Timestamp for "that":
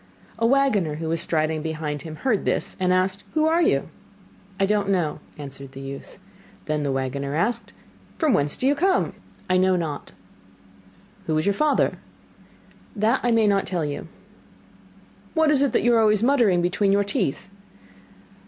12.95-13.19, 15.71-15.83